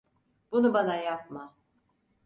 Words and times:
Bunu 0.51 0.73
bana 0.73 0.95
yapma! 0.95 1.55